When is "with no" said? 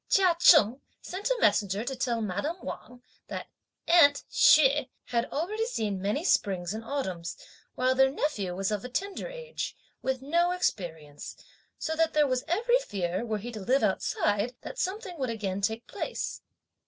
10.01-10.53